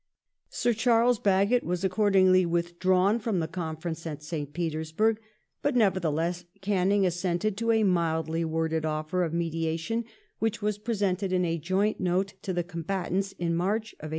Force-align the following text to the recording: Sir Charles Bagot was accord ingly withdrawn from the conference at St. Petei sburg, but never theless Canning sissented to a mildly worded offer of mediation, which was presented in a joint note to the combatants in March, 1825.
Sir 0.49 0.73
Charles 0.73 1.19
Bagot 1.19 1.61
was 1.63 1.83
accord 1.83 2.15
ingly 2.15 2.43
withdrawn 2.43 3.19
from 3.19 3.39
the 3.39 3.47
conference 3.47 4.07
at 4.07 4.23
St. 4.23 4.51
Petei 4.51 4.83
sburg, 4.83 5.19
but 5.61 5.75
never 5.75 5.99
theless 5.99 6.45
Canning 6.59 7.03
sissented 7.03 7.55
to 7.57 7.69
a 7.71 7.83
mildly 7.83 8.43
worded 8.43 8.83
offer 8.83 9.21
of 9.21 9.31
mediation, 9.31 10.05
which 10.39 10.59
was 10.59 10.79
presented 10.79 11.31
in 11.31 11.45
a 11.45 11.59
joint 11.59 11.99
note 11.99 12.33
to 12.41 12.51
the 12.51 12.63
combatants 12.63 13.33
in 13.33 13.55
March, 13.55 13.93
1825. 13.99 14.09